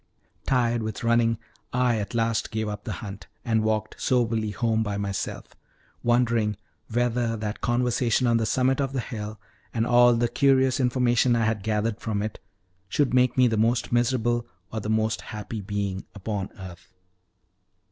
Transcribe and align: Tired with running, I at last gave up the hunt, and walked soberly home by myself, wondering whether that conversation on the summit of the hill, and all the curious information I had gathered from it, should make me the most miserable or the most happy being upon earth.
Tired 0.47 0.81
with 0.81 1.03
running, 1.03 1.37
I 1.71 1.99
at 1.99 2.15
last 2.15 2.49
gave 2.49 2.67
up 2.67 2.85
the 2.85 2.91
hunt, 3.05 3.27
and 3.45 3.61
walked 3.63 4.01
soberly 4.01 4.49
home 4.49 4.81
by 4.81 4.97
myself, 4.97 5.53
wondering 6.01 6.57
whether 6.91 7.37
that 7.37 7.61
conversation 7.61 8.25
on 8.25 8.37
the 8.37 8.47
summit 8.47 8.81
of 8.81 8.93
the 8.93 8.99
hill, 8.99 9.39
and 9.75 9.85
all 9.85 10.15
the 10.15 10.27
curious 10.27 10.79
information 10.79 11.35
I 11.35 11.45
had 11.45 11.61
gathered 11.61 11.99
from 12.01 12.23
it, 12.23 12.39
should 12.89 13.13
make 13.13 13.37
me 13.37 13.45
the 13.47 13.57
most 13.57 13.91
miserable 13.91 14.47
or 14.73 14.79
the 14.79 14.89
most 14.89 15.21
happy 15.21 15.61
being 15.61 16.03
upon 16.15 16.49
earth. 16.57 16.95